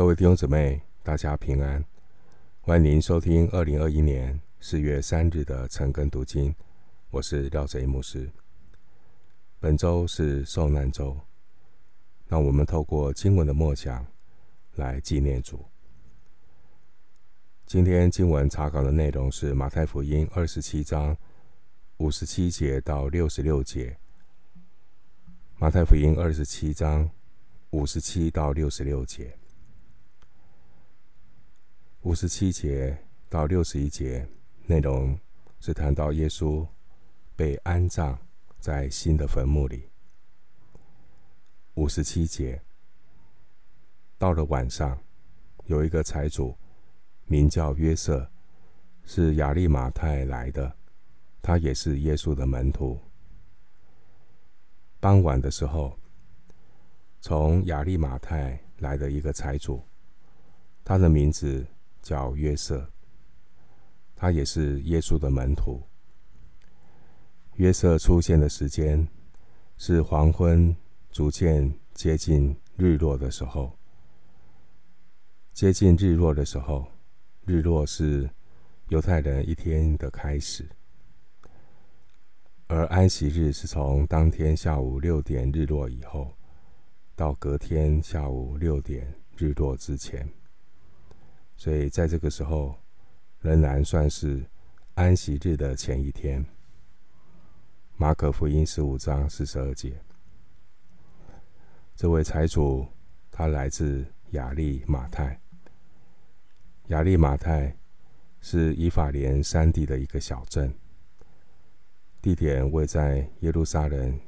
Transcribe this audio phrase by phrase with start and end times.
[0.00, 1.84] 各位弟兄姊妹，大家平安！
[2.62, 6.54] 欢迎您收听二零二一年四月三日的晨更读经。
[7.10, 8.32] 我是廖贼牧师。
[9.58, 11.14] 本周是受难周，
[12.28, 14.06] 让我们透过经文的默想
[14.76, 15.62] 来纪念主。
[17.66, 21.14] 今天经文查考的内容是马太福音二十七章
[21.98, 23.94] 五十七节到六十六节。
[25.58, 27.10] 马太福音二十七章
[27.72, 29.36] 五十七到六十六节。
[32.02, 32.96] 五十七节
[33.28, 34.26] 到六十一节
[34.64, 35.18] 内容
[35.60, 36.66] 是谈到耶稣
[37.36, 38.18] 被安葬
[38.58, 39.86] 在新的坟墓里。
[41.74, 42.62] 五十七节，
[44.16, 44.98] 到了晚上，
[45.66, 46.56] 有一个财主
[47.26, 48.26] 名叫约瑟，
[49.04, 50.74] 是亚利马太来的，
[51.42, 52.98] 他也是耶稣的门徒。
[55.00, 55.98] 傍晚的时候，
[57.20, 59.82] 从亚利马太来的一个财主，
[60.82, 61.66] 他的名字。
[62.02, 62.90] 叫约瑟，
[64.14, 65.82] 他也是耶稣的门徒。
[67.56, 69.06] 约瑟出现的时间
[69.76, 70.74] 是黄昏，
[71.10, 73.76] 逐渐接近日落的时候。
[75.52, 76.86] 接近日落的时候，
[77.44, 78.30] 日落是
[78.88, 80.66] 犹太人一天的开始，
[82.66, 86.32] 而安息日是从当天下午六点日落以后，
[87.14, 90.26] 到隔天下午六点日落之前。
[91.60, 92.74] 所以，在这个时候，
[93.40, 94.42] 仍然算是
[94.94, 96.42] 安息日的前一天。
[97.98, 100.00] 马可福音十五章四十二节，
[101.94, 102.86] 这位财主
[103.30, 105.38] 他来自亚利马泰。
[106.86, 107.76] 亚利马泰
[108.40, 110.74] 是以法莲山地的一个小镇，
[112.22, 114.18] 地点位在耶路撒冷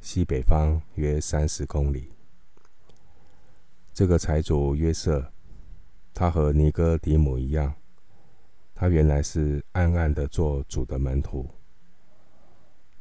[0.00, 2.12] 西北方约三十公里。
[3.92, 5.33] 这个财主约瑟。
[6.14, 7.74] 他和尼哥底母一样，
[8.72, 11.50] 他原来是暗暗的做主的门徒。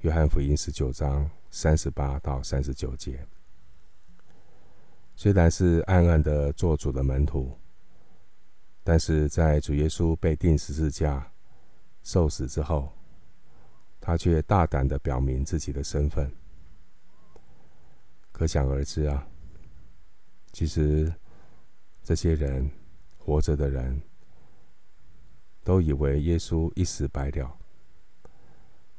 [0.01, 3.23] 约翰福音十九章三十八到三十九节，
[5.15, 7.55] 虽然是暗暗的做主的门徒，
[8.83, 11.31] 但是在主耶稣被钉十字架、
[12.01, 12.91] 受死之后，
[14.01, 16.29] 他却大胆的表明自己的身份。
[18.31, 19.27] 可想而知啊，
[20.51, 21.13] 其实
[22.01, 22.67] 这些人。
[23.25, 24.01] 活着的人
[25.63, 27.57] 都以为耶稣一死百了。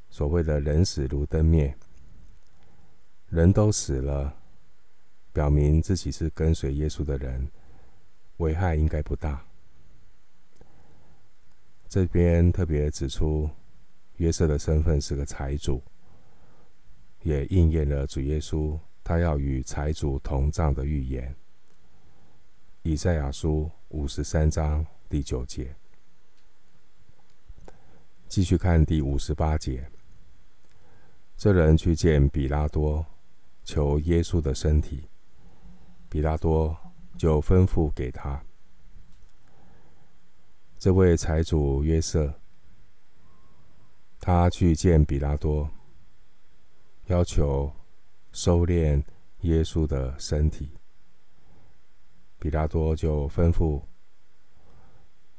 [0.09, 1.77] 所谓的人死如灯灭，
[3.29, 4.35] 人都死了，
[5.33, 7.51] 表明自己是跟随耶稣的人，
[8.39, 9.45] 危害应该不大。
[11.87, 13.51] 这边特别指出，
[14.17, 15.83] 约瑟的身份是个财主，
[17.23, 21.35] 也应验了主耶稣他要与财主同葬的预言。
[22.83, 25.73] 以赛亚书五十三章第九节，
[28.29, 29.89] 继续看第五十八节。
[31.37, 33.07] 这人去见比拉多，
[33.63, 35.09] 求耶稣的身体，
[36.09, 36.77] 比拉多
[37.17, 38.45] 就吩咐给他。
[40.77, 42.35] 这位财主约瑟，
[44.19, 45.71] 他去见比拉多，
[47.07, 47.73] 要求
[48.33, 49.01] 收敛
[49.43, 50.73] 耶稣的身体。
[52.45, 53.81] 比拉多就吩咐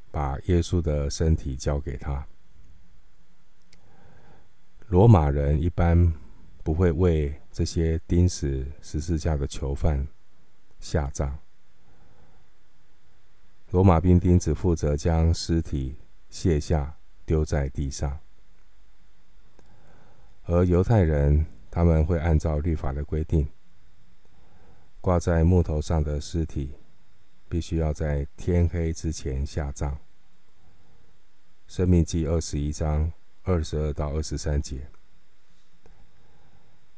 [0.10, 2.26] 把耶稣的身体交给他。
[4.88, 6.12] 罗马人一般
[6.64, 10.08] 不会为这些钉死十字架的囚犯
[10.80, 11.38] 下葬。
[13.70, 15.96] 罗马兵丁只负责将尸体
[16.32, 18.18] 卸下丢在地上，
[20.46, 23.48] 而犹太人他们会按照律法的规定，
[25.02, 26.74] 挂在木头上的尸体。
[27.56, 29.94] 必须要在天黑之前下葬。
[31.68, 33.10] 《生命记》二十一章
[33.44, 34.86] 二十二到二十三节，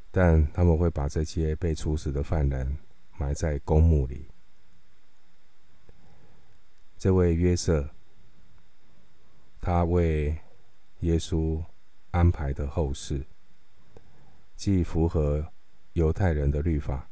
[0.09, 2.75] 但他们会把这些被处死的犯人
[3.19, 4.25] 埋在公墓里。
[6.97, 7.87] 这位约瑟，
[9.61, 10.35] 他为
[11.01, 11.63] 耶稣
[12.09, 13.23] 安排的后事，
[14.55, 15.53] 既符合
[15.93, 17.06] 犹太人的律法。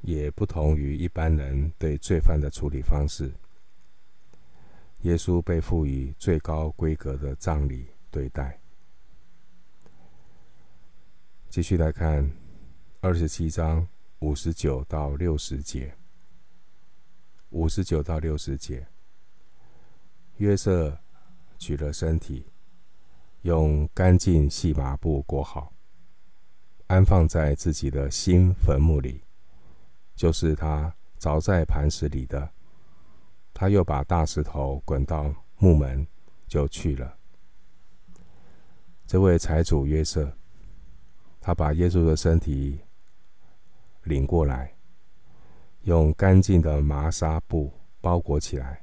[0.00, 3.32] 也不同于一般人对罪犯的处理方式。
[5.02, 8.58] 耶稣被赋予最高规格的葬礼对待。
[11.48, 12.30] 继续来看
[13.00, 13.86] 二十七章
[14.18, 15.94] 五十九到六十节。
[17.50, 18.86] 五十九到六十节，
[20.36, 20.98] 约瑟
[21.58, 22.44] 取了身体，
[23.40, 25.72] 用干净细麻布裹好，
[26.88, 29.22] 安放在自己的新坟墓里。
[30.18, 32.50] 就是他凿在磐石里的，
[33.54, 36.04] 他又把大石头滚到墓门，
[36.48, 37.16] 就去了。
[39.06, 40.36] 这位财主约瑟，
[41.40, 42.80] 他把耶稣的身体
[44.02, 44.74] 领过来，
[45.82, 48.82] 用干净的麻纱布包裹起来，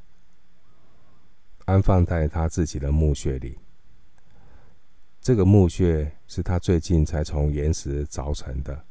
[1.65, 3.59] 安放在他自己的墓穴里。
[5.19, 8.84] 这个墓穴是他最近才从岩石凿成的。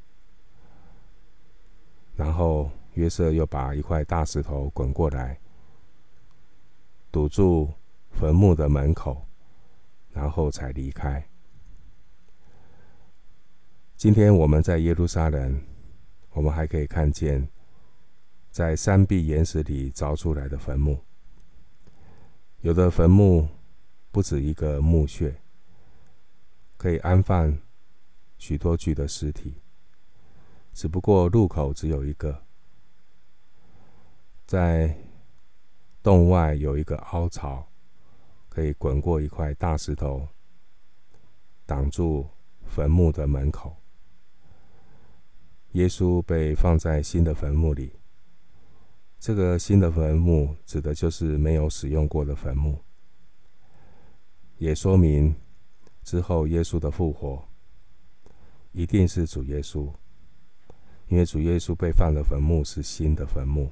[2.16, 5.38] 然后约瑟又把一块大石头滚过来，
[7.10, 7.72] 堵住
[8.10, 9.26] 坟墓的门口，
[10.12, 11.26] 然后才离开。
[13.96, 15.60] 今天我们在耶路撒冷，
[16.32, 17.48] 我们还可以看见，
[18.50, 20.98] 在山壁岩石里凿出来的坟墓。
[22.60, 23.48] 有的坟墓
[24.10, 25.34] 不止一个墓穴。
[26.76, 27.56] 可以安放
[28.36, 29.54] 许多具的尸体，
[30.74, 32.42] 只不过入口只有一个，
[34.44, 34.94] 在
[36.02, 37.66] 洞外有一个凹槽，
[38.48, 40.28] 可以滚过一块大石头，
[41.64, 42.26] 挡住
[42.66, 43.76] 坟墓的门口。
[45.72, 47.92] 耶稣被放在新的坟墓里，
[49.20, 52.78] 这个新的坟墓指的就是没有使用过的坟墓，
[54.58, 55.34] 也说明。
[56.02, 57.42] 之后，耶稣的复活
[58.72, 59.90] 一定是主耶稣，
[61.08, 63.70] 因为主耶稣被放的坟墓是新的坟墓，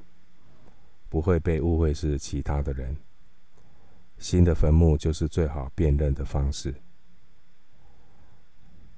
[1.08, 2.96] 不会被误会是其他的人。
[4.19, 6.75] 新的坟墓就是最好辨认的方式。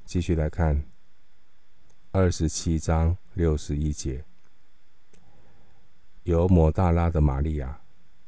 [0.04, 0.84] 继续来看
[2.10, 4.24] 二十七章六十一节，
[6.24, 7.80] 有抹大拉的玛利亚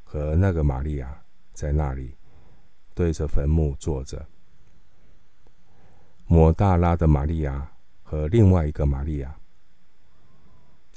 [0.05, 2.15] 和那个玛利亚在那里
[2.95, 4.27] 对着坟墓坐着。
[6.27, 7.71] 抹大拉的玛利亚
[8.03, 9.39] 和另外一个玛利亚，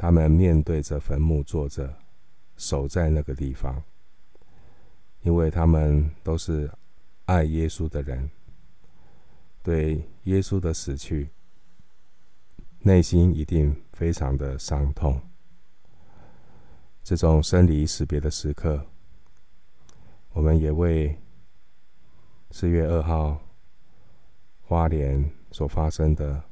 [0.02, 1.94] 他们面对着坟墓坐着，
[2.56, 3.84] 守在那个地方，
[5.24, 6.72] 因为他们都是
[7.26, 8.32] 爱耶稣的人，
[9.62, 11.28] 对耶稣的死去，
[12.80, 15.22] 内心一定非常的伤痛。
[17.04, 18.86] 这种生离死别的时刻，
[20.32, 21.14] 我们也为
[22.52, 23.38] 四月二号。
[24.62, 26.44] 花莲所发生的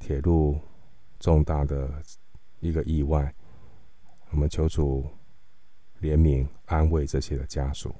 [0.00, 0.58] 铁路
[1.18, 2.02] 重大的
[2.60, 3.34] 一个意外，
[4.30, 5.08] 我们求主
[6.00, 7.94] 怜悯安慰这些的家属。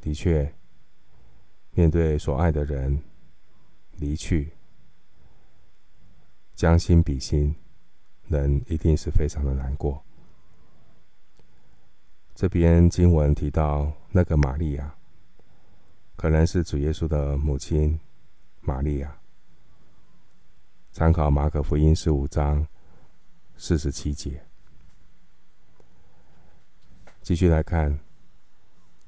[0.00, 0.54] 的确，
[1.72, 3.02] 面对所爱的人
[3.96, 4.52] 离去，
[6.54, 7.54] 将心比心，
[8.28, 10.02] 人一定是非常的难过。
[12.34, 14.94] 这边经文提到那个玛利亚。
[16.16, 18.00] 可能是主耶稣的母亲
[18.62, 19.20] 玛利亚。
[20.96, 22.66] 参考马可福音十五章
[23.58, 24.42] 四十七节。
[27.20, 28.00] 继续来看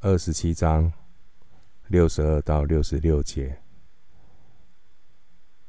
[0.01, 0.93] 二十七章
[1.87, 3.59] 六十二到六十六节。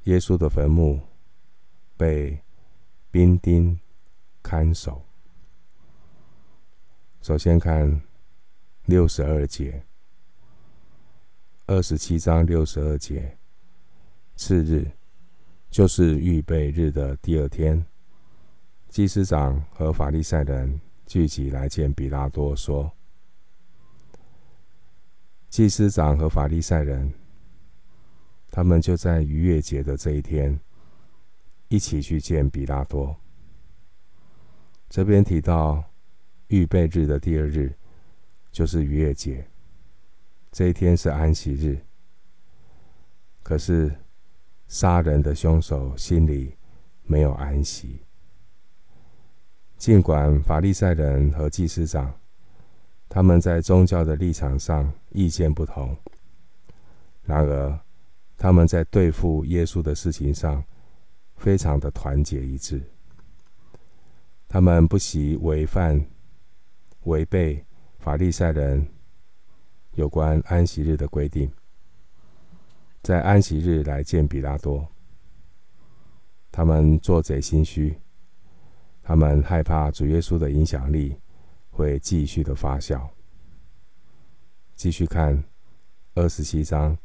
[0.04, 1.00] 耶稣的坟墓
[1.96, 2.38] 被
[3.10, 3.80] 兵丁
[4.44, 5.02] 看守。
[7.22, 8.02] 首先看
[8.84, 9.82] 六十二节。
[11.68, 13.38] 二十七章六十二节，
[14.36, 14.92] 次日
[15.70, 17.86] 就是预备日的第二天，
[18.90, 22.92] 祭司长和法利赛人聚集来见彼拉多，说
[25.48, 27.14] ：“祭司长和法利赛人，
[28.50, 30.60] 他们就在逾越节的这一天，
[31.68, 33.16] 一起去见彼拉多。”
[34.90, 35.84] 这边提到
[36.48, 37.72] 预备日的第二日，
[38.52, 39.48] 就是逾越节。
[40.52, 41.80] 这一天是安息日，
[43.44, 43.96] 可是
[44.70, 46.56] 杀人的凶手心里
[47.04, 48.00] 没有安息。
[49.78, 52.14] 尽管法利赛人和祭司长
[53.10, 55.98] 他们在宗教的立场上意见不同，
[57.24, 57.80] 然而
[58.38, 60.64] 他们在对付耶稣的事情上
[61.36, 62.82] 非常的团结一致。
[64.48, 66.06] 他们不惜违反、
[67.04, 67.66] 违背
[67.98, 68.88] 法利赛人。
[69.96, 71.52] 有关安息日的规定，
[73.10, 74.88] 在安息日来见比拉多，
[76.52, 78.00] 他们做贼心虚，
[79.02, 81.18] 他们害怕主耶稣的影响力
[81.72, 83.02] 会继续的发酵。
[84.76, 85.44] 继续看
[86.14, 86.96] 二十七章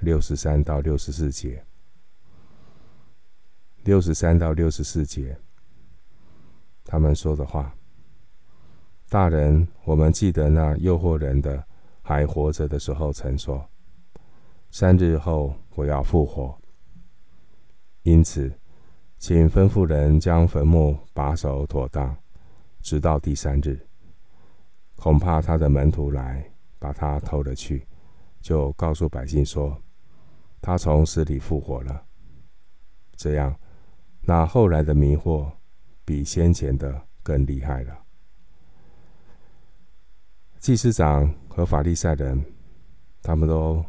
[0.00, 1.64] 六十三到六十四节，
[3.84, 5.38] 六十三到六十四节，
[6.84, 7.74] 他们说的话：
[9.08, 11.64] 大人，我们记得那诱惑人的。
[12.02, 13.66] 还活着的时候，曾说
[14.78, 16.54] ：“三日后我要复活。”
[18.04, 18.52] 因此，
[19.16, 22.14] 请吩咐人将坟墓把守妥当，
[22.82, 23.80] 直到第三日。
[24.94, 26.46] 恐怕他的门徒来
[26.78, 27.86] 把他偷了去，
[28.42, 29.74] 就告诉百姓说，
[30.60, 32.04] 他从死里复活了。
[33.16, 33.58] 这样，
[34.20, 35.50] 那后来的迷惑
[36.04, 37.98] 比先前的更厉害了。
[40.58, 42.44] 祭司长和法利赛人，
[43.22, 43.82] 他们都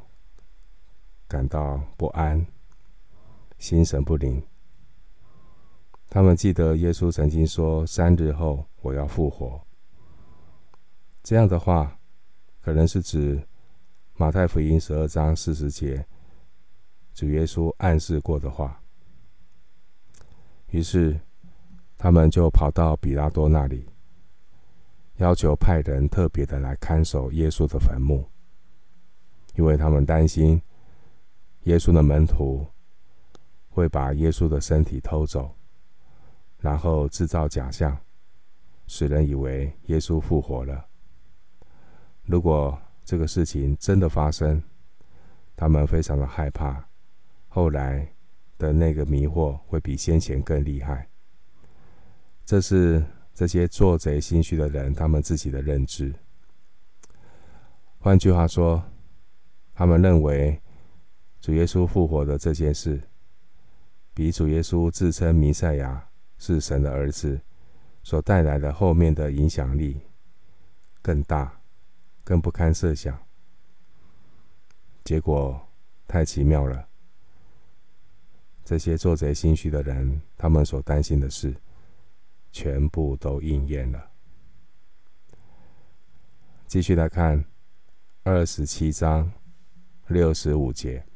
[1.27, 2.45] 感到不安，
[3.57, 4.41] 心神不宁。
[6.09, 9.61] 他们记得耶稣曾经说：“三日后我要复活。”
[11.21, 11.99] 这样的话，
[12.61, 13.45] 可能是指
[14.15, 16.05] 马太福音十二章四十节，
[17.13, 18.81] 主耶稣暗示过的话。
[20.69, 21.19] 于是，
[21.97, 23.85] 他们就跑到比拉多那里，
[25.17, 28.25] 要求派人特别的来看守耶稣的坟墓，
[29.55, 30.61] 因为他们担心
[31.67, 32.65] 耶稣的门徒
[33.69, 35.53] 会把耶稣的身体偷走。
[36.59, 37.95] 然后制造假象，
[38.87, 40.87] 使人以为耶稣复活了。
[42.23, 44.63] 如果这个事情真的发生，
[45.55, 46.83] 他们非常的害怕，
[47.47, 48.11] 后来
[48.57, 51.07] 的那个迷惑会比先前更厉害。
[52.43, 53.05] 这是
[53.35, 56.11] 这些做贼心虚的人他们自己的认知。
[57.99, 58.83] 换句话说，
[59.75, 60.59] 他们认为
[61.47, 63.01] 主耶稣复活的这件事，
[64.13, 66.05] 比主耶稣自称弥赛亚。
[66.37, 67.39] 是神的儿子
[68.03, 70.01] 所带来的后面的影响力
[71.01, 71.61] 更大，
[72.25, 73.17] 更不堪设想。
[75.05, 75.57] 结果
[76.05, 76.85] 太奇妙了，
[78.65, 81.55] 这些做贼心虚的人，他们所担心的事，
[82.51, 84.11] 全部都应验了。
[86.67, 87.45] 继续来看
[88.23, 89.31] 二十七章
[90.07, 91.06] 六十五节，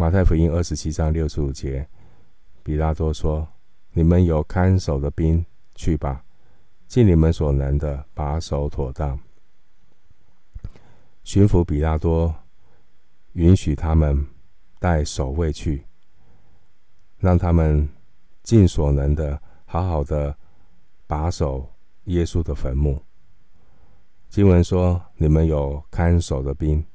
[0.00, 1.84] 马太福音二十七章六十五节。
[2.62, 3.48] 比拉多说
[3.90, 6.24] ：“你们有看守的兵，去吧，
[6.86, 9.18] 尽你们所能的把守妥当。”
[11.24, 12.32] 巡抚比拉多
[13.32, 14.24] 允许他们
[14.78, 15.84] 带守卫去，
[17.18, 17.88] 让他们
[18.44, 20.32] 尽所能的好好的
[21.08, 21.68] 把守
[22.04, 23.02] 耶稣的坟墓。
[24.28, 26.86] 经文说：“你们有看守的兵”，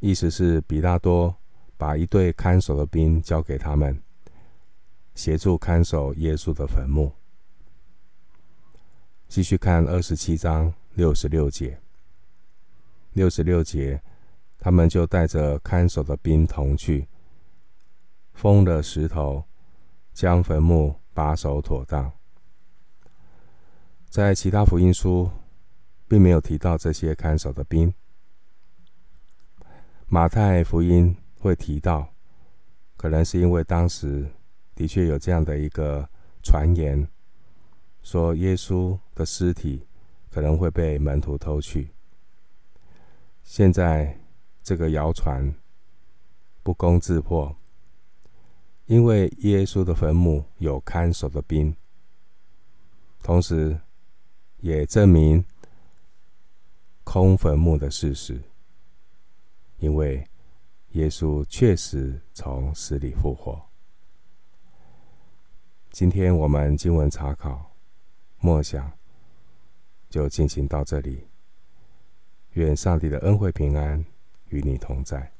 [0.00, 1.34] 意思是比拉多
[1.82, 4.00] 把一队看守的兵交给他们。
[5.16, 7.12] 协助看守耶稣的坟墓。
[9.26, 11.80] 继续看二十七章六十六节。
[13.14, 14.00] 六十六节，
[14.60, 17.08] 他们就带着看守的兵同去，
[18.32, 19.42] 封了石头，
[20.14, 22.12] 将坟墓把守妥当。
[24.08, 25.28] 在其他福音书，
[26.06, 27.92] 并没有提到这些看守的兵。
[30.06, 32.14] 马太福音会提到，
[32.96, 34.30] 可能是因为当时。
[34.74, 36.08] 的确有这样的一个
[36.42, 37.06] 传言，
[38.02, 39.86] 说耶稣的尸体
[40.30, 41.90] 可能会被门徒偷去。
[43.44, 44.18] 现在
[44.62, 45.54] 这个谣传
[46.62, 47.54] 不攻自破，
[48.86, 51.76] 因为耶稣的坟墓有看守的兵，
[53.22, 53.78] 同时
[54.60, 55.44] 也证明
[57.04, 58.40] 空坟墓的事实，
[59.80, 60.26] 因为
[60.92, 63.60] 耶稣确实从死里复活。
[65.90, 67.74] 今天我们经文查考、
[68.38, 68.92] 默想
[70.10, 71.26] 就进行到这里。
[72.52, 74.04] 愿上帝的恩惠平安
[74.48, 75.32] 与你同在。